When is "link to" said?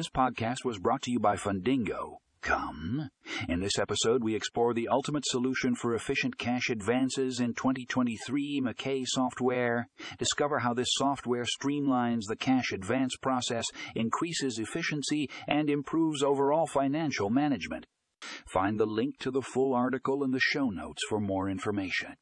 18.86-19.30